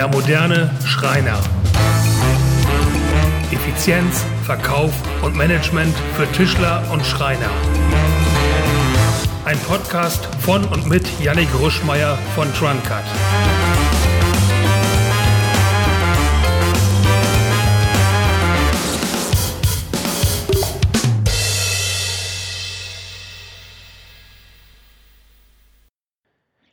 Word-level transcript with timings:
Der 0.00 0.08
moderne 0.08 0.74
Schreiner. 0.86 1.38
Effizienz, 3.52 4.24
Verkauf 4.46 4.94
und 5.22 5.36
Management 5.36 5.94
für 6.16 6.26
Tischler 6.32 6.90
und 6.90 7.04
Schreiner. 7.04 7.50
Ein 9.44 9.58
Podcast 9.58 10.24
von 10.36 10.64
und 10.64 10.86
mit 10.86 11.06
Yannick 11.20 11.50
Ruschmeier 11.60 12.16
von 12.34 12.50
Truncut. 12.54 13.04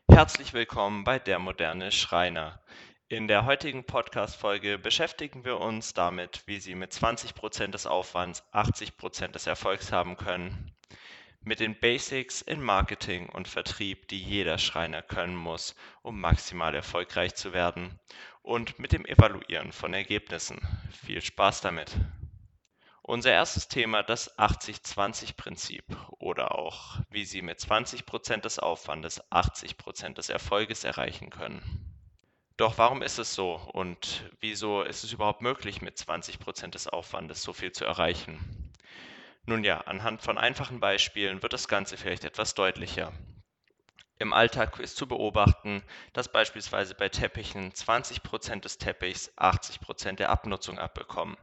Herzlich 0.09 0.53
willkommen 0.53 1.03
bei 1.03 1.19
Der 1.19 1.39
moderne 1.39 1.91
Schreiner. 1.91 2.61
In 3.09 3.29
der 3.29 3.45
heutigen 3.45 3.85
Podcast-Folge 3.85 4.77
beschäftigen 4.77 5.45
wir 5.45 5.61
uns 5.61 5.93
damit, 5.93 6.43
wie 6.45 6.59
Sie 6.59 6.75
mit 6.75 6.91
20% 6.91 7.67
des 7.67 7.85
Aufwands 7.85 8.43
80% 8.51 9.29
des 9.29 9.47
Erfolgs 9.47 9.93
haben 9.93 10.17
können, 10.17 10.75
mit 11.39 11.61
den 11.61 11.79
Basics 11.79 12.41
in 12.41 12.61
Marketing 12.61 13.29
und 13.29 13.47
Vertrieb, 13.47 14.09
die 14.09 14.21
jeder 14.21 14.57
Schreiner 14.57 15.01
können 15.01 15.37
muss, 15.37 15.73
um 16.01 16.19
maximal 16.19 16.75
erfolgreich 16.75 17.33
zu 17.35 17.53
werden, 17.53 17.97
und 18.41 18.77
mit 18.77 18.91
dem 18.91 19.05
Evaluieren 19.05 19.71
von 19.71 19.93
Ergebnissen. 19.93 20.59
Viel 20.91 21.21
Spaß 21.21 21.61
damit! 21.61 21.95
Unser 23.03 23.31
erstes 23.31 23.69
Thema 23.69 24.03
das 24.03 24.37
80-20-Prinzip 24.37 25.85
oder 26.19 26.55
auch, 26.55 26.97
wie 27.09 27.23
Sie 27.23 27.41
mit 27.41 27.57
20% 27.59 28.41
des 28.41 28.59
Aufwandes 28.59 29.23
80% 29.31 30.15
des 30.15 30.27
Erfolges 30.27 30.83
erreichen 30.83 31.29
können. 31.29 31.86
Doch 32.57 32.79
warum 32.79 33.03
ist 33.03 33.19
es 33.19 33.35
so 33.35 33.53
und 33.73 34.25
wieso 34.39 34.81
ist 34.81 35.03
es 35.03 35.13
überhaupt 35.13 35.41
möglich, 35.41 35.83
mit 35.83 35.95
20% 35.95 36.71
des 36.71 36.87
Aufwandes 36.87 37.43
so 37.43 37.53
viel 37.53 37.71
zu 37.71 37.85
erreichen? 37.85 38.73
Nun 39.45 39.63
ja, 39.63 39.81
anhand 39.81 40.23
von 40.23 40.39
einfachen 40.39 40.79
Beispielen 40.79 41.43
wird 41.43 41.53
das 41.53 41.67
Ganze 41.67 41.97
vielleicht 41.97 42.25
etwas 42.25 42.55
deutlicher. 42.55 43.13
Im 44.17 44.33
Alltag 44.33 44.79
ist 44.79 44.97
zu 44.97 45.07
beobachten, 45.07 45.83
dass 46.13 46.31
beispielsweise 46.31 46.95
bei 46.95 47.09
Teppichen 47.09 47.71
20% 47.73 48.61
des 48.61 48.79
Teppichs 48.79 49.31
80% 49.37 50.13
der 50.13 50.31
Abnutzung 50.31 50.79
abbekommen. 50.79 51.37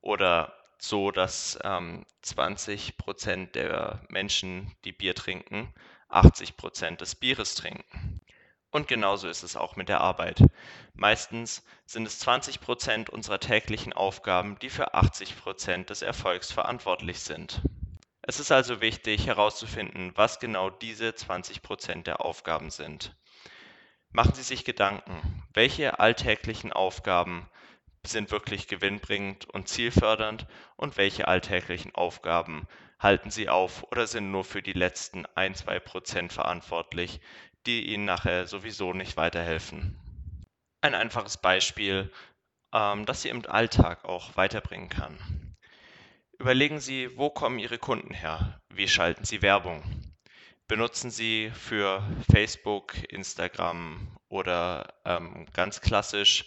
Oder 0.00 0.56
so, 0.78 1.10
dass 1.10 1.58
ähm, 1.64 2.06
20 2.22 2.96
Prozent 2.96 3.56
der 3.56 4.00
Menschen, 4.08 4.76
die 4.84 4.92
Bier 4.92 5.16
trinken, 5.16 5.74
80 6.08 6.56
Prozent 6.56 7.00
des 7.00 7.16
Bieres 7.16 7.56
trinken. 7.56 8.20
Und 8.76 8.88
genauso 8.88 9.26
ist 9.26 9.42
es 9.42 9.56
auch 9.56 9.76
mit 9.76 9.88
der 9.88 10.02
Arbeit. 10.02 10.38
Meistens 10.92 11.64
sind 11.86 12.06
es 12.06 12.18
20 12.18 12.60
Prozent 12.60 13.08
unserer 13.08 13.40
täglichen 13.40 13.94
Aufgaben, 13.94 14.58
die 14.58 14.68
für 14.68 14.92
80 14.92 15.40
Prozent 15.40 15.88
des 15.88 16.02
Erfolgs 16.02 16.52
verantwortlich 16.52 17.20
sind. 17.20 17.62
Es 18.20 18.38
ist 18.38 18.52
also 18.52 18.82
wichtig 18.82 19.28
herauszufinden, 19.28 20.12
was 20.14 20.40
genau 20.40 20.68
diese 20.68 21.14
20 21.14 21.62
Prozent 21.62 22.06
der 22.06 22.20
Aufgaben 22.20 22.68
sind. 22.68 23.16
Machen 24.10 24.34
Sie 24.34 24.42
sich 24.42 24.66
Gedanken, 24.66 25.42
welche 25.54 25.98
alltäglichen 25.98 26.70
Aufgaben 26.70 27.48
sind 28.04 28.30
wirklich 28.30 28.68
gewinnbringend 28.68 29.48
und 29.48 29.68
zielfördernd 29.68 30.46
und 30.76 30.98
welche 30.98 31.28
alltäglichen 31.28 31.94
Aufgaben 31.94 32.68
halten 32.98 33.30
Sie 33.30 33.48
auf 33.48 33.84
oder 33.90 34.06
sind 34.06 34.30
nur 34.30 34.44
für 34.44 34.60
die 34.60 34.72
letzten 34.72 35.24
ein, 35.34 35.54
zwei 35.54 35.80
Prozent 35.80 36.32
verantwortlich, 36.32 37.20
die 37.66 37.92
Ihnen 37.92 38.04
nachher 38.04 38.46
sowieso 38.46 38.92
nicht 38.92 39.16
weiterhelfen. 39.16 39.98
Ein 40.80 40.94
einfaches 40.94 41.36
Beispiel, 41.36 42.12
ähm, 42.72 43.06
das 43.06 43.22
Sie 43.22 43.28
im 43.28 43.44
Alltag 43.46 44.04
auch 44.04 44.36
weiterbringen 44.36 44.88
kann. 44.88 45.18
Überlegen 46.38 46.80
Sie, 46.80 47.16
wo 47.16 47.30
kommen 47.30 47.58
Ihre 47.58 47.78
Kunden 47.78 48.12
her? 48.12 48.60
Wie 48.68 48.88
schalten 48.88 49.24
Sie 49.24 49.42
Werbung? 49.42 49.82
Benutzen 50.68 51.10
Sie 51.10 51.50
für 51.54 52.02
Facebook, 52.30 52.94
Instagram 53.10 54.08
oder 54.28 54.94
ähm, 55.04 55.46
ganz 55.52 55.80
klassisch 55.80 56.46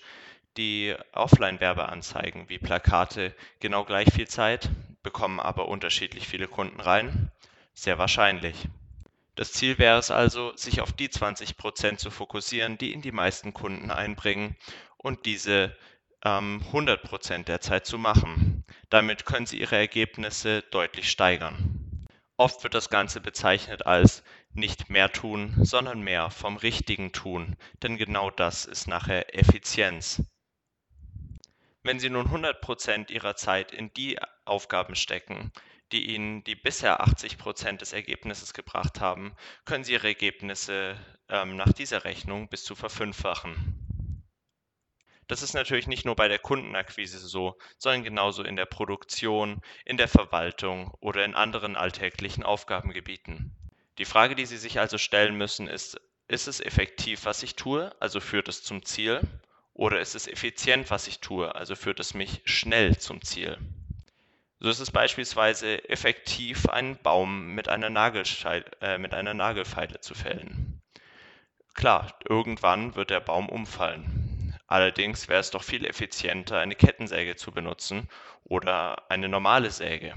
die 0.57 0.95
Offline-Werbeanzeigen 1.13 2.49
wie 2.49 2.59
Plakate 2.59 3.35
genau 3.59 3.85
gleich 3.85 4.11
viel 4.13 4.27
Zeit, 4.27 4.69
bekommen 5.03 5.39
aber 5.39 5.69
unterschiedlich 5.69 6.27
viele 6.27 6.47
Kunden 6.47 6.79
rein? 6.81 7.31
Sehr 7.73 7.97
wahrscheinlich. 7.97 8.67
Das 9.39 9.53
Ziel 9.53 9.77
wäre 9.77 9.97
es 9.97 10.11
also, 10.11 10.53
sich 10.57 10.81
auf 10.81 10.91
die 10.91 11.09
20 11.09 11.55
Prozent 11.55 12.01
zu 12.01 12.11
fokussieren, 12.11 12.77
die 12.77 12.91
Ihnen 12.91 13.01
die 13.01 13.13
meisten 13.13 13.53
Kunden 13.53 13.89
einbringen 13.89 14.57
und 14.97 15.25
diese 15.25 15.77
ähm, 16.25 16.61
100 16.65 17.03
Prozent 17.03 17.47
der 17.47 17.61
Zeit 17.61 17.85
zu 17.85 17.97
machen. 17.97 18.65
Damit 18.89 19.23
können 19.23 19.45
Sie 19.45 19.61
Ihre 19.61 19.77
Ergebnisse 19.77 20.61
deutlich 20.71 21.09
steigern. 21.09 22.05
Oft 22.35 22.63
wird 22.63 22.73
das 22.73 22.89
Ganze 22.89 23.21
bezeichnet 23.21 23.85
als 23.85 24.23
nicht 24.51 24.89
mehr 24.89 25.09
tun, 25.09 25.55
sondern 25.61 26.01
mehr 26.01 26.31
vom 26.31 26.57
richtigen 26.57 27.13
tun, 27.13 27.55
denn 27.81 27.95
genau 27.95 28.31
das 28.31 28.65
ist 28.65 28.89
nachher 28.89 29.33
Effizienz. 29.39 30.21
Wenn 31.81 32.01
Sie 32.01 32.09
nun 32.09 32.25
100 32.25 32.59
Prozent 32.59 33.09
Ihrer 33.09 33.37
Zeit 33.37 33.71
in 33.71 33.93
die 33.93 34.19
Aufgaben 34.49 34.95
stecken, 34.95 35.51
die 35.91 36.13
Ihnen 36.13 36.43
die 36.43 36.55
bisher 36.55 37.01
80 37.01 37.37
Prozent 37.37 37.81
des 37.81 37.93
Ergebnisses 37.93 38.53
gebracht 38.53 38.99
haben, 38.99 39.35
können 39.65 39.83
Sie 39.83 39.93
Ihre 39.93 40.07
Ergebnisse 40.07 40.97
ähm, 41.29 41.55
nach 41.55 41.73
dieser 41.73 42.03
Rechnung 42.03 42.49
bis 42.49 42.63
zu 42.63 42.75
verfünffachen. 42.75 43.85
Das 45.27 45.43
ist 45.43 45.53
natürlich 45.53 45.85
nicht 45.85 46.05
nur 46.05 46.15
bei 46.15 46.27
der 46.27 46.39
Kundenakquise 46.39 47.19
so, 47.19 47.55
sondern 47.77 48.03
genauso 48.03 48.43
in 48.43 48.55
der 48.55 48.65
Produktion, 48.65 49.61
in 49.85 49.97
der 49.97 50.07
Verwaltung 50.07 50.91
oder 51.01 51.23
in 51.23 51.35
anderen 51.35 51.75
alltäglichen 51.75 52.43
Aufgabengebieten. 52.43 53.55
Die 53.99 54.05
Frage, 54.05 54.33
die 54.33 54.47
Sie 54.47 54.57
sich 54.57 54.79
also 54.79 54.97
stellen 54.97 55.35
müssen, 55.35 55.67
ist, 55.67 56.01
ist 56.27 56.47
es 56.47 56.61
effektiv, 56.61 57.25
was 57.25 57.43
ich 57.43 57.55
tue, 57.55 57.95
also 58.01 58.19
führt 58.19 58.47
es 58.47 58.63
zum 58.63 58.83
Ziel? 58.83 59.21
Oder 59.73 59.99
ist 59.99 60.15
es 60.15 60.27
effizient, 60.27 60.89
was 60.89 61.07
ich 61.07 61.19
tue, 61.19 61.53
also 61.53 61.75
führt 61.75 61.99
es 61.99 62.15
mich 62.15 62.41
schnell 62.45 62.97
zum 62.97 63.21
Ziel? 63.21 63.57
So 64.61 64.69
ist 64.69 64.81
es 64.81 64.91
beispielsweise 64.91 65.87
effektiv, 65.87 66.67
einen 66.67 66.97
Baum 67.01 67.55
mit 67.55 67.69
einer, 67.69 67.87
äh, 68.81 68.97
mit 68.97 69.13
einer 69.13 69.33
Nagelfeile 69.33 70.01
zu 70.01 70.13
fällen. 70.13 70.81
Klar, 71.75 72.13
irgendwann 72.27 72.95
wird 72.95 73.09
der 73.09 73.21
Baum 73.21 73.47
umfallen. 73.47 74.53
Allerdings 74.67 75.29
wäre 75.29 75.39
es 75.39 75.51
doch 75.51 75.63
viel 75.63 75.85
effizienter, 75.85 76.59
eine 76.59 76.75
Kettensäge 76.75 77.37
zu 77.37 77.53
benutzen 77.53 78.09
oder 78.43 79.09
eine 79.09 79.29
normale 79.29 79.71
Säge. 79.71 80.13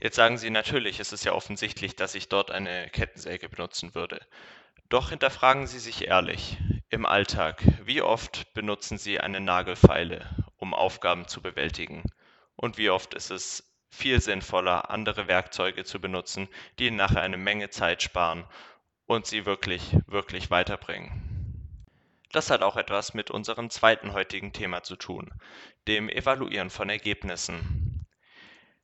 Jetzt 0.00 0.16
sagen 0.16 0.38
Sie 0.38 0.48
natürlich, 0.48 0.98
es 0.98 1.12
ist 1.12 1.24
ja 1.24 1.32
offensichtlich, 1.32 1.94
dass 1.94 2.14
ich 2.14 2.30
dort 2.30 2.50
eine 2.50 2.88
Kettensäge 2.88 3.50
benutzen 3.50 3.94
würde. 3.94 4.20
Doch 4.88 5.10
hinterfragen 5.10 5.66
Sie 5.66 5.78
sich 5.78 6.08
ehrlich, 6.08 6.56
im 6.88 7.04
Alltag, 7.04 7.62
wie 7.84 8.00
oft 8.00 8.54
benutzen 8.54 8.96
Sie 8.96 9.20
eine 9.20 9.40
Nagelfeile, 9.40 10.28
um 10.56 10.72
Aufgaben 10.72 11.28
zu 11.28 11.42
bewältigen? 11.42 12.02
Und 12.62 12.78
wie 12.78 12.90
oft 12.90 13.12
ist 13.14 13.32
es 13.32 13.74
viel 13.90 14.20
sinnvoller, 14.20 14.88
andere 14.88 15.26
Werkzeuge 15.26 15.82
zu 15.82 16.00
benutzen, 16.00 16.48
die 16.78 16.92
nachher 16.92 17.20
eine 17.20 17.36
Menge 17.36 17.70
Zeit 17.70 18.04
sparen 18.04 18.44
und 19.06 19.26
Sie 19.26 19.46
wirklich, 19.46 19.96
wirklich 20.06 20.48
weiterbringen? 20.48 21.66
Das 22.30 22.50
hat 22.50 22.62
auch 22.62 22.76
etwas 22.76 23.14
mit 23.14 23.32
unserem 23.32 23.68
zweiten 23.68 24.12
heutigen 24.12 24.52
Thema 24.52 24.84
zu 24.84 24.94
tun, 24.94 25.32
dem 25.88 26.08
Evaluieren 26.08 26.70
von 26.70 26.88
Ergebnissen. 26.88 28.06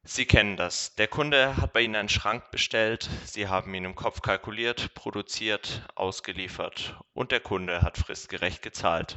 Sie 0.03 0.27
kennen 0.27 0.57
das. 0.57 0.97
Der 0.97 1.07
Kunde 1.07 1.57
hat 1.57 1.73
bei 1.73 1.83
Ihnen 1.83 1.95
einen 1.95 2.09
Schrank 2.09 2.51
bestellt, 2.51 3.09
Sie 3.27 3.47
haben 3.47 3.73
ihn 3.75 3.85
im 3.85 3.95
Kopf 3.95 4.23
kalkuliert, 4.23 4.93
produziert, 4.95 5.89
ausgeliefert 5.95 6.99
und 7.13 7.31
der 7.31 7.41
Kunde 7.41 7.83
hat 7.83 7.97
fristgerecht 7.97 8.61
gezahlt. 8.61 9.15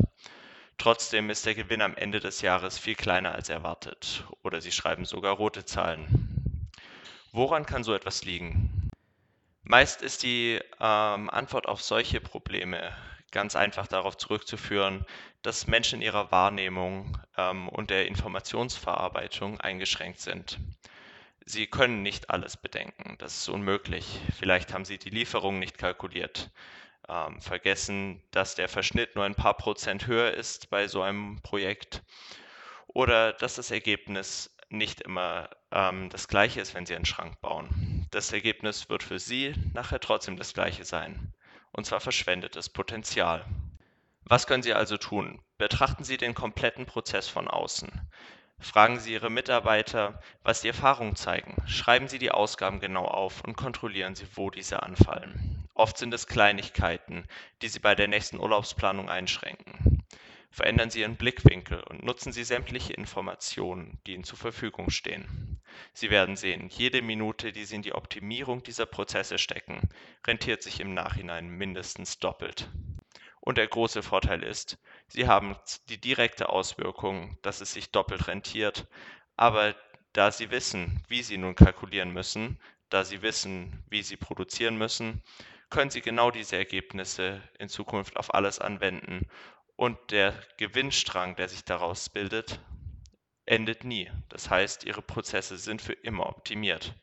Trotzdem 0.82 1.30
ist 1.30 1.46
der 1.46 1.54
Gewinn 1.54 1.84
am 1.84 1.96
Ende 1.96 2.20
des 2.20 2.42
Jahres 2.42 2.80
viel 2.80 2.96
kleiner 2.96 3.36
als 3.36 3.50
erwartet 3.50 4.24
oder 4.42 4.62
Sie 4.62 4.72
schreiben 4.72 5.06
sogar 5.06 5.36
rote 5.36 5.64
Zahlen. 5.64 6.72
Woran 7.32 7.68
kann 7.68 7.84
so 7.84 7.94
etwas 7.94 8.26
liegen? 8.26 8.90
Meist 9.62 10.02
ist 10.02 10.24
die 10.24 10.60
ähm, 10.80 11.30
Antwort 11.30 11.68
auf 11.68 11.84
solche 11.84 12.20
Probleme 12.20 12.98
ganz 13.30 13.56
einfach 13.56 13.86
darauf 13.86 14.18
zurückzuführen, 14.18 15.06
dass 15.44 15.68
Menschen 15.68 16.00
in 16.00 16.06
ihrer 16.08 16.32
Wahrnehmung 16.32 17.16
ähm, 17.38 17.70
und 17.70 17.92
der 17.92 18.08
Informationsverarbeitung 18.08 19.62
eingeschränkt 19.62 20.20
sind. 20.20 20.58
Sie 21.46 21.68
können 21.68 22.02
nicht 22.02 22.32
alles 22.32 22.58
bedenken, 22.58 23.18
das 23.20 23.38
ist 23.38 23.50
unmöglich. 23.50 24.20
Vielleicht 24.40 24.74
haben 24.74 24.86
Sie 24.86 24.98
die 24.98 25.12
Lieferung 25.12 25.60
nicht 25.60 25.78
kalkuliert, 25.78 26.50
ähm, 27.10 27.40
vergessen, 27.42 28.22
dass 28.32 28.56
der 28.56 28.70
Verschnitt 28.70 29.16
nur 29.16 29.26
ein 29.26 29.36
paar 29.36 29.56
Prozent 29.56 30.08
höher 30.08 30.32
ist 30.32 30.70
bei 30.70 30.88
so 30.88 31.02
einem 31.02 31.42
Projekt 31.42 32.04
oder 32.88 33.34
dass 33.34 33.56
das 33.56 33.72
Ergebnis 33.72 34.56
nicht 34.70 35.02
immer 35.02 35.50
ähm, 35.72 36.10
das 36.10 36.28
gleiche 36.28 36.62
ist, 36.62 36.74
wenn 36.74 36.86
Sie 36.86 36.96
einen 36.96 37.06
Schrank 37.06 37.40
bauen. 37.42 38.08
Das 38.12 38.32
Ergebnis 38.32 38.90
wird 38.90 39.04
für 39.04 39.20
Sie 39.20 39.54
nachher 39.74 40.00
trotzdem 40.00 40.38
das 40.38 40.54
gleiche 40.54 40.86
sein, 40.86 41.34
und 41.72 41.86
zwar 41.86 42.00
verschwendetes 42.00 42.70
Potenzial. 42.70 43.46
Was 44.24 44.48
können 44.48 44.64
Sie 44.64 44.74
also 44.74 44.98
tun? 44.98 45.42
Betrachten 45.58 46.04
Sie 46.04 46.18
den 46.18 46.34
kompletten 46.34 46.86
Prozess 46.86 47.28
von 47.28 47.48
außen. 47.48 47.90
Fragen 48.60 49.00
Sie 49.00 49.14
Ihre 49.14 49.32
Mitarbeiter, 49.32 50.22
was 50.44 50.62
die 50.62 50.68
Erfahrungen 50.68 51.16
zeigen. 51.16 51.56
Schreiben 51.68 52.08
Sie 52.08 52.20
die 52.20 52.32
Ausgaben 52.32 52.80
genau 52.80 53.06
auf 53.06 53.44
und 53.44 53.58
kontrollieren 53.58 54.16
Sie, 54.16 54.28
wo 54.36 54.52
diese 54.52 54.84
anfallen. 54.84 55.51
Oft 55.82 55.98
sind 55.98 56.14
es 56.14 56.28
Kleinigkeiten, 56.28 57.26
die 57.64 57.68
Sie 57.68 57.80
bei 57.80 57.96
der 57.96 58.08
nächsten 58.08 58.40
Urlaubsplanung 58.40 59.10
einschränken. 59.10 60.04
Verändern 60.52 60.92
Sie 60.92 61.00
Ihren 61.00 61.16
Blickwinkel 61.16 61.82
und 61.82 62.04
nutzen 62.04 62.32
Sie 62.32 62.44
sämtliche 62.44 62.94
Informationen, 62.94 64.00
die 64.06 64.14
Ihnen 64.14 64.24
zur 64.24 64.38
Verfügung 64.38 64.92
stehen. 64.92 65.60
Sie 65.94 66.12
werden 66.12 66.36
sehen, 66.36 66.70
jede 66.70 67.02
Minute, 67.02 67.52
die 67.52 67.66
Sie 67.66 67.74
in 67.74 67.82
die 67.82 67.96
Optimierung 67.96 68.62
dieser 68.62 68.86
Prozesse 68.86 69.40
stecken, 69.40 69.90
rentiert 70.28 70.62
sich 70.62 70.80
im 70.82 70.94
Nachhinein 70.94 71.50
mindestens 71.50 72.20
doppelt. 72.20 72.70
Und 73.40 73.58
der 73.58 73.68
große 73.68 74.04
Vorteil 74.04 74.44
ist, 74.44 74.78
Sie 75.08 75.28
haben 75.28 75.56
die 75.90 76.00
direkte 76.00 76.50
Auswirkung, 76.50 77.40
dass 77.42 77.60
es 77.60 77.74
sich 77.74 77.90
doppelt 77.90 78.28
rentiert, 78.28 78.86
aber 79.36 79.74
da 80.14 80.32
Sie 80.32 80.52
wissen, 80.52 81.04
wie 81.08 81.24
Sie 81.24 81.40
nun 81.40 81.56
kalkulieren 81.56 82.14
müssen, 82.14 82.60
da 82.90 83.04
Sie 83.04 83.24
wissen, 83.24 83.84
wie 83.90 84.04
Sie 84.04 84.16
produzieren 84.16 84.78
müssen, 84.78 85.24
können 85.72 85.90
Sie 85.90 86.02
genau 86.02 86.30
diese 86.30 86.58
Ergebnisse 86.58 87.42
in 87.58 87.70
Zukunft 87.70 88.18
auf 88.18 88.34
alles 88.36 88.60
anwenden 88.60 89.28
und 89.76 89.98
der 90.12 90.36
Gewinnstrang, 90.58 91.36
der 91.36 91.50
sich 91.50 91.64
daraus 91.64 92.10
bildet, 92.10 92.60
endet 93.46 93.84
nie. 93.84 94.12
Das 94.30 94.52
heißt, 94.52 94.84
Ihre 94.84 95.02
Prozesse 95.02 95.58
sind 95.58 95.82
für 95.82 95.94
immer 95.94 96.28
optimiert. 96.28 96.94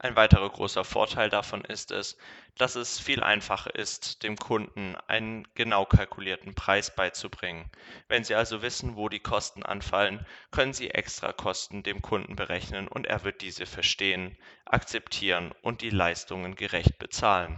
Ein 0.00 0.14
weiterer 0.14 0.48
großer 0.48 0.84
Vorteil 0.84 1.28
davon 1.28 1.64
ist 1.64 1.90
es, 1.90 2.16
dass 2.56 2.76
es 2.76 3.00
viel 3.00 3.20
einfacher 3.20 3.74
ist, 3.74 4.22
dem 4.22 4.36
Kunden 4.36 4.94
einen 5.08 5.48
genau 5.54 5.86
kalkulierten 5.86 6.54
Preis 6.54 6.94
beizubringen. 6.94 7.68
Wenn 8.06 8.22
Sie 8.22 8.36
also 8.36 8.62
wissen, 8.62 8.94
wo 8.94 9.08
die 9.08 9.18
Kosten 9.18 9.64
anfallen, 9.64 10.24
können 10.52 10.72
Sie 10.72 10.90
Extrakosten 10.90 11.82
dem 11.82 12.00
Kunden 12.00 12.36
berechnen 12.36 12.86
und 12.86 13.06
er 13.06 13.24
wird 13.24 13.40
diese 13.40 13.66
verstehen, 13.66 14.38
akzeptieren 14.66 15.52
und 15.62 15.82
die 15.82 15.90
Leistungen 15.90 16.54
gerecht 16.54 16.98
bezahlen. 17.00 17.56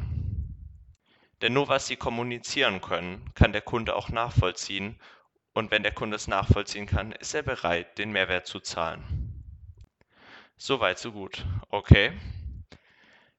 Denn 1.43 1.53
nur 1.53 1.69
was 1.69 1.89
Sie 1.89 1.97
kommunizieren 1.97 2.81
können, 2.81 3.31
kann 3.35 3.53
der 3.53 3.63
Kunde 3.63 3.95
auch 3.95 4.09
nachvollziehen 4.09 4.99
und 5.53 5.71
wenn 5.71 5.83
der 5.83 5.93
Kunde 5.93 6.17
es 6.17 6.27
nachvollziehen 6.27 6.87
kann, 6.87 7.13
ist 7.13 7.35
er 7.35 7.43
bereit, 7.43 7.99
den 7.99 8.13
Mehrwert 8.13 8.47
zu 8.47 8.61
zahlen. 8.61 9.30
Soweit, 10.63 10.99
so 10.99 11.13
gut. 11.13 11.47
Okay. 11.71 12.13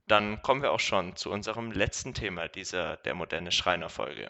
Dann 0.08 0.42
kommen 0.42 0.64
wir 0.64 0.72
auch 0.72 0.80
schon 0.80 1.16
zu 1.16 1.30
unserem 1.30 1.72
letzten 1.72 2.16
Thema 2.16 2.48
dieser 2.48 2.98
der 2.98 3.14
moderne 3.14 3.52
Schreiner-Folge. 3.52 4.28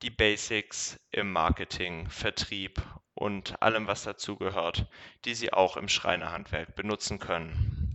Die 0.00 0.08
Basics 0.08 0.98
im 1.10 1.30
Marketing, 1.30 2.08
Vertrieb 2.08 2.80
und 3.12 3.60
allem, 3.60 3.86
was 3.86 4.04
dazugehört, 4.04 4.86
die 5.26 5.34
Sie 5.34 5.52
auch 5.52 5.76
im 5.76 5.90
Schreinerhandwerk 5.90 6.74
benutzen 6.74 7.18
können. 7.18 7.94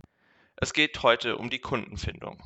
Es 0.54 0.72
geht 0.74 1.02
heute 1.02 1.36
um 1.36 1.50
die 1.50 1.58
Kundenfindung. 1.58 2.40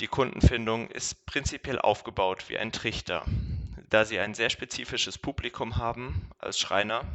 Die 0.00 0.08
Kundenfindung 0.08 0.90
ist 0.90 1.24
prinzipiell 1.24 1.78
aufgebaut 1.78 2.50
wie 2.50 2.58
ein 2.58 2.70
Trichter. 2.70 3.24
Da 3.88 4.04
Sie 4.04 4.18
ein 4.18 4.34
sehr 4.34 4.50
spezifisches 4.50 5.16
Publikum 5.16 5.78
haben 5.78 6.30
als 6.38 6.60
Schreiner, 6.60 7.06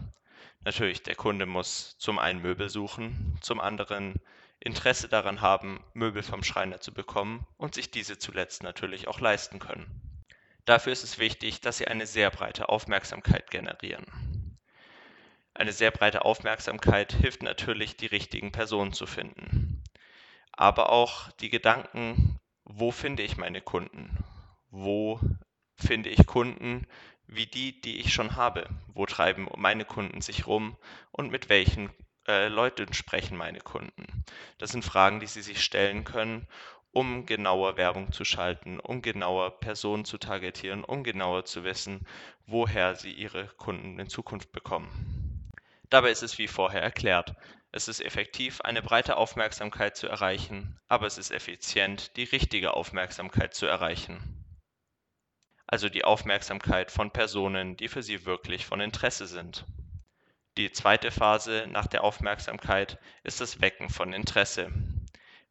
Natürlich, 0.66 1.04
der 1.04 1.16
Kunde 1.16 1.46
muss 1.46 1.96
zum 2.00 2.18
einen 2.18 2.42
Möbel 2.42 2.70
suchen, 2.70 3.38
zum 3.40 3.60
anderen 3.60 4.16
Interesse 4.60 5.08
daran 5.08 5.42
haben, 5.42 5.80
Möbel 5.94 6.24
vom 6.24 6.42
Schreiner 6.44 6.80
zu 6.80 6.92
bekommen 6.92 7.46
und 7.58 7.76
sich 7.76 7.92
diese 7.92 8.18
zuletzt 8.18 8.64
natürlich 8.64 9.08
auch 9.08 9.20
leisten 9.20 9.60
können. 9.60 9.86
Dafür 10.66 10.92
ist 10.92 11.04
es 11.04 11.20
wichtig, 11.20 11.62
dass 11.62 11.78
Sie 11.78 11.88
eine 11.88 12.08
sehr 12.08 12.32
breite 12.32 12.68
Aufmerksamkeit 12.68 13.52
generieren. 13.52 14.58
Eine 15.54 15.72
sehr 15.72 15.92
breite 15.92 16.26
Aufmerksamkeit 16.26 17.14
hilft 17.14 17.44
natürlich, 17.44 17.96
die 17.96 18.08
richtigen 18.08 18.52
Personen 18.52 18.92
zu 18.92 19.06
finden. 19.06 19.84
Aber 20.52 20.90
auch 20.90 21.32
die 21.34 21.52
Gedanken, 21.52 22.40
wo 22.64 22.90
finde 22.90 23.22
ich 23.22 23.38
meine 23.38 23.62
Kunden? 23.62 24.18
Wo 24.72 25.20
finde 25.78 26.10
ich 26.10 26.26
Kunden, 26.26 26.88
wie 27.28 27.46
die, 27.46 27.80
die 27.82 28.00
ich 28.00 28.14
schon 28.14 28.36
habe. 28.36 28.68
Wo 28.94 29.06
treiben 29.06 29.48
meine 29.56 29.86
Kunden 29.86 30.22
sich 30.22 30.48
rum 30.48 30.78
und 31.12 31.32
mit 31.32 31.50
welchen 31.50 31.90
äh, 32.28 32.48
Leuten 32.48 32.94
sprechen 32.94 33.38
meine 33.38 33.60
Kunden? 33.60 34.26
Das 34.58 34.72
sind 34.72 34.86
Fragen, 34.86 35.20
die 35.20 35.28
Sie 35.28 35.42
sich 35.42 35.64
stellen 35.64 36.04
können, 36.04 36.48
um 36.92 37.26
genauer 37.26 37.78
Werbung 37.78 38.12
zu 38.12 38.24
schalten, 38.24 38.80
um 38.80 39.02
genauer 39.02 39.60
Personen 39.60 40.06
zu 40.06 40.18
targetieren, 40.18 40.84
um 40.84 41.04
genauer 41.04 41.46
zu 41.46 41.64
wissen, 41.64 42.06
woher 42.48 42.96
Sie 42.96 43.12
Ihre 43.12 43.48
Kunden 43.58 44.00
in 44.00 44.08
Zukunft 44.08 44.52
bekommen. 44.52 45.52
Dabei 45.90 46.12
ist 46.12 46.24
es 46.24 46.38
wie 46.38 46.48
vorher 46.48 46.82
erklärt. 46.82 47.36
Es 47.72 47.88
ist 47.90 48.00
effektiv, 48.00 48.62
eine 48.62 48.82
breite 48.82 49.18
Aufmerksamkeit 49.18 49.98
zu 49.98 50.08
erreichen, 50.08 50.80
aber 50.88 51.08
es 51.08 51.18
ist 51.18 51.32
effizient, 51.32 52.16
die 52.16 52.24
richtige 52.24 52.74
Aufmerksamkeit 52.74 53.54
zu 53.54 53.66
erreichen 53.66 54.45
also 55.68 55.90
die 55.90 56.04
Aufmerksamkeit 56.04 56.92
von 56.92 57.12
Personen, 57.12 57.76
die 57.78 57.88
für 57.88 58.04
Sie 58.04 58.26
wirklich 58.26 58.66
von 58.66 58.82
Interesse 58.82 59.28
sind. 59.28 59.66
Die 60.58 60.72
zweite 60.72 61.12
Phase 61.12 61.68
nach 61.70 61.88
der 61.88 62.04
Aufmerksamkeit 62.04 62.98
ist 63.24 63.42
das 63.42 63.62
Wecken 63.62 63.90
von 63.90 64.14
Interesse. 64.14 64.72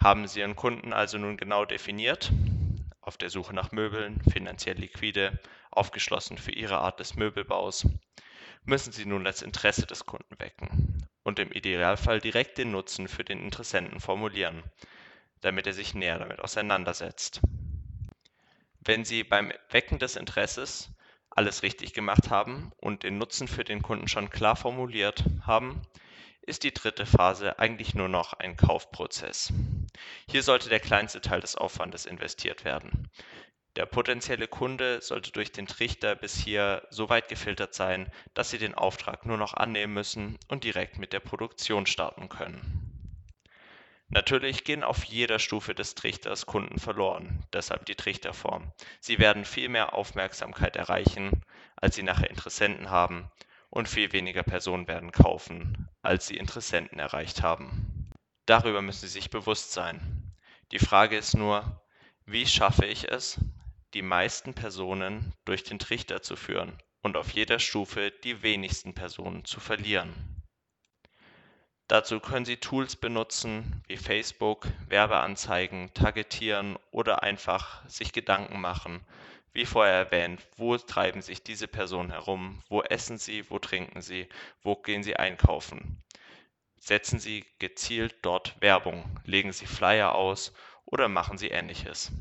Haben 0.02 0.26
Sie 0.26 0.40
Ihren 0.40 0.56
Kunden 0.56 0.92
also 0.92 1.18
nun 1.18 1.36
genau 1.36 1.64
definiert, 1.64 2.32
auf 3.00 3.18
der 3.18 3.28
Suche 3.28 3.54
nach 3.54 3.72
Möbeln, 3.72 4.22
finanziell 4.32 4.78
liquide, 4.78 5.38
aufgeschlossen 5.70 6.38
für 6.38 6.52
Ihre 6.52 6.78
Art 6.78 7.00
des 7.00 7.16
Möbelbaus, 7.16 7.86
müssen 8.64 8.92
Sie 8.92 9.04
nun 9.04 9.24
das 9.24 9.42
Interesse 9.42 9.86
des 9.86 10.06
Kunden 10.06 10.38
wecken 10.38 11.06
und 11.22 11.38
im 11.38 11.52
Idealfall 11.52 12.20
direkt 12.20 12.58
den 12.58 12.70
Nutzen 12.70 13.08
für 13.08 13.24
den 13.24 13.42
Interessenten 13.42 14.00
formulieren, 14.00 14.62
damit 15.40 15.66
er 15.66 15.74
sich 15.74 15.94
näher 15.94 16.18
damit 16.18 16.40
auseinandersetzt. 16.40 17.40
Wenn 18.84 19.04
Sie 19.04 19.24
beim 19.24 19.50
Wecken 19.70 19.98
des 19.98 20.16
Interesses 20.16 20.90
alles 21.30 21.62
richtig 21.62 21.94
gemacht 21.94 22.30
haben 22.30 22.70
und 22.76 23.02
den 23.02 23.16
Nutzen 23.16 23.48
für 23.48 23.64
den 23.64 23.80
Kunden 23.80 24.08
schon 24.08 24.28
klar 24.28 24.56
formuliert 24.56 25.24
haben, 25.46 25.82
ist 26.42 26.64
die 26.64 26.74
dritte 26.74 27.06
Phase 27.06 27.58
eigentlich 27.58 27.94
nur 27.94 28.08
noch 28.08 28.34
ein 28.34 28.56
Kaufprozess. 28.58 29.52
Hier 30.30 30.42
sollte 30.42 30.68
der 30.68 30.80
kleinste 30.80 31.22
Teil 31.22 31.40
des 31.40 31.56
Aufwandes 31.56 32.04
investiert 32.04 32.66
werden. 32.66 33.10
Der 33.76 33.86
potenzielle 33.86 34.46
Kunde 34.46 35.00
sollte 35.00 35.32
durch 35.32 35.50
den 35.50 35.66
Trichter 35.66 36.14
bis 36.14 36.36
hier 36.36 36.86
so 36.90 37.08
weit 37.08 37.28
gefiltert 37.28 37.74
sein, 37.74 38.12
dass 38.34 38.50
Sie 38.50 38.58
den 38.58 38.74
Auftrag 38.74 39.24
nur 39.24 39.38
noch 39.38 39.54
annehmen 39.54 39.94
müssen 39.94 40.38
und 40.48 40.62
direkt 40.62 40.98
mit 40.98 41.12
der 41.12 41.20
Produktion 41.20 41.86
starten 41.86 42.28
können. 42.28 42.83
Natürlich 44.14 44.62
gehen 44.62 44.84
auf 44.84 45.02
jeder 45.02 45.40
Stufe 45.40 45.74
des 45.74 45.96
Trichters 45.96 46.46
Kunden 46.46 46.78
verloren, 46.78 47.44
deshalb 47.52 47.84
die 47.84 47.96
Trichterform. 47.96 48.72
Sie 49.00 49.18
werden 49.18 49.44
viel 49.44 49.68
mehr 49.68 49.92
Aufmerksamkeit 49.94 50.76
erreichen, 50.76 51.42
als 51.74 51.96
sie 51.96 52.04
nachher 52.04 52.30
Interessenten 52.30 52.90
haben, 52.90 53.28
und 53.70 53.88
viel 53.88 54.12
weniger 54.12 54.44
Personen 54.44 54.86
werden 54.86 55.10
kaufen, 55.10 55.88
als 56.02 56.28
sie 56.28 56.36
Interessenten 56.36 57.00
erreicht 57.00 57.42
haben. 57.42 58.08
Darüber 58.46 58.82
müssen 58.82 59.00
Sie 59.00 59.12
sich 59.12 59.30
bewusst 59.30 59.72
sein. 59.72 60.32
Die 60.70 60.78
Frage 60.78 61.16
ist 61.16 61.34
nur, 61.34 61.82
wie 62.24 62.46
schaffe 62.46 62.86
ich 62.86 63.10
es, 63.10 63.40
die 63.94 64.02
meisten 64.02 64.54
Personen 64.54 65.34
durch 65.44 65.64
den 65.64 65.80
Trichter 65.80 66.22
zu 66.22 66.36
führen 66.36 66.78
und 67.02 67.16
auf 67.16 67.32
jeder 67.32 67.58
Stufe 67.58 68.12
die 68.22 68.44
wenigsten 68.44 68.94
Personen 68.94 69.44
zu 69.44 69.58
verlieren. 69.58 70.33
Dazu 71.86 72.18
können 72.18 72.46
Sie 72.46 72.56
Tools 72.56 72.96
benutzen 72.96 73.82
wie 73.86 73.98
Facebook, 73.98 74.66
Werbeanzeigen, 74.88 75.92
Targetieren 75.92 76.78
oder 76.90 77.22
einfach 77.22 77.86
sich 77.88 78.12
Gedanken 78.12 78.60
machen, 78.60 79.04
wie 79.52 79.66
vorher 79.66 79.94
erwähnt, 79.94 80.40
wo 80.56 80.76
treiben 80.78 81.20
sich 81.20 81.42
diese 81.42 81.68
Personen 81.68 82.10
herum, 82.10 82.62
wo 82.68 82.82
essen 82.82 83.18
sie, 83.18 83.48
wo 83.50 83.58
trinken 83.58 84.00
sie, 84.00 84.28
wo 84.62 84.76
gehen 84.76 85.02
sie 85.02 85.16
einkaufen. 85.16 86.02
Setzen 86.76 87.18
Sie 87.18 87.46
gezielt 87.60 88.14
dort 88.20 88.60
Werbung, 88.60 89.20
legen 89.24 89.52
Sie 89.54 89.64
Flyer 89.64 90.14
aus 90.14 90.52
oder 90.84 91.08
machen 91.08 91.38
Sie 91.38 91.48
ähnliches. 91.48 92.12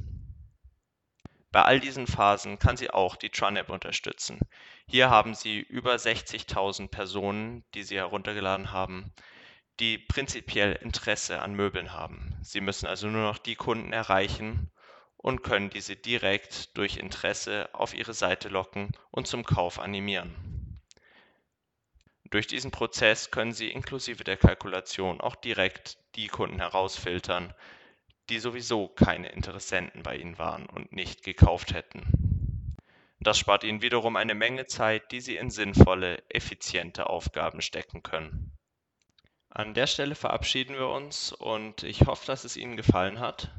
Bei 1.52 1.64
all 1.64 1.82
diesen 1.82 2.08
Phasen 2.08 2.60
kann 2.60 2.78
Sie 2.78 2.90
auch 2.90 3.18
die 3.18 3.30
TrunApp 3.30 3.70
unterstützen. 3.70 4.40
Hier 4.88 5.10
haben 5.10 5.36
Sie 5.36 5.60
über 5.60 5.96
60.000 5.96 6.88
Personen, 6.88 7.66
die 7.74 7.84
Sie 7.84 7.98
heruntergeladen 7.98 8.72
haben, 8.72 9.12
die 9.80 9.98
prinzipiell 9.98 10.74
Interesse 10.74 11.42
an 11.42 11.56
Möbeln 11.56 11.94
haben. 11.94 12.36
Sie 12.42 12.62
müssen 12.62 12.86
also 12.86 13.08
nur 13.08 13.24
noch 13.24 13.38
die 13.38 13.56
Kunden 13.56 13.92
erreichen 13.92 14.70
und 15.18 15.42
können 15.42 15.70
diese 15.70 15.96
direkt 15.96 16.78
durch 16.78 16.98
Interesse 16.98 17.70
auf 17.74 17.94
ihre 17.94 18.14
Seite 18.14 18.50
locken 18.50 18.92
und 19.10 19.28
zum 19.28 19.44
Kauf 19.44 19.80
animieren. 19.80 20.36
Durch 22.30 22.48
diesen 22.48 22.72
Prozess 22.72 23.32
können 23.32 23.54
Sie 23.54 23.70
inklusive 23.70 24.24
der 24.24 24.38
Kalkulation 24.38 25.22
auch 25.22 25.36
direkt 25.36 25.98
die 26.16 26.28
Kunden 26.28 26.58
herausfiltern, 26.58 27.54
die 28.30 28.40
sowieso 28.40 28.88
keine 28.88 29.30
Interessenten 29.30 30.04
bei 30.04 30.18
Ihnen 30.18 30.38
waren 30.38 30.66
und 30.66 30.92
nicht 30.94 31.24
gekauft 31.24 31.74
hätten. 31.74 32.78
Das 33.20 33.38
spart 33.38 33.64
Ihnen 33.64 33.82
wiederum 33.82 34.16
eine 34.16 34.36
Menge 34.36 34.66
Zeit, 34.66 35.12
die 35.12 35.22
Sie 35.22 35.36
in 35.36 35.50
sinnvolle, 35.50 36.24
effiziente 36.30 37.08
Aufgaben 37.08 37.62
stecken 37.62 38.02
können. 38.02 38.53
An 39.56 39.76
der 39.76 39.86
Stelle 39.86 40.16
verabschieden 40.16 40.76
wir 40.76 40.88
uns 40.88 41.32
und 41.32 41.84
ich 41.84 42.02
hoffe, 42.08 42.26
dass 42.26 42.44
es 42.44 42.58
Ihnen 42.58 42.76
gefallen 42.76 43.20
hat, 43.20 43.52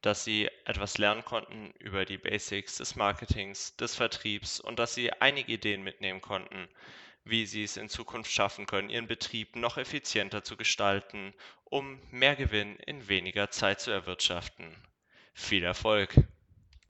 dass 0.00 0.22
Sie 0.22 0.48
etwas 0.66 0.98
lernen 0.98 1.24
konnten 1.24 1.72
über 1.80 2.04
die 2.04 2.16
Basics 2.16 2.76
des 2.76 2.94
Marketings, 2.94 3.74
des 3.76 3.96
Vertriebs 3.96 4.60
und 4.60 4.78
dass 4.78 4.94
Sie 4.94 5.12
einige 5.14 5.50
Ideen 5.52 5.82
mitnehmen 5.82 6.20
konnten, 6.20 6.68
wie 7.24 7.44
Sie 7.44 7.64
es 7.64 7.76
in 7.76 7.88
Zukunft 7.88 8.30
schaffen 8.30 8.66
können, 8.66 8.88
Ihren 8.88 9.08
Betrieb 9.08 9.56
noch 9.56 9.78
effizienter 9.78 10.44
zu 10.44 10.56
gestalten, 10.56 11.34
um 11.64 12.00
mehr 12.12 12.36
Gewinn 12.36 12.76
in 12.76 13.08
weniger 13.08 13.50
Zeit 13.50 13.80
zu 13.80 13.90
erwirtschaften. 13.90 14.76
Viel 15.34 15.64
Erfolg! 15.64 16.14